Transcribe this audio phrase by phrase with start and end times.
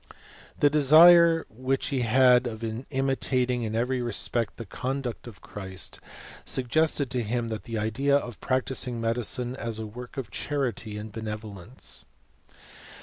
[0.31, 0.59] <;.
[0.61, 5.99] The desire which he had of imitating in every respect the conduct of Christ,
[6.43, 12.07] suggested ttojiim^tlie idea of practising medicine as a work of charity and benevolence.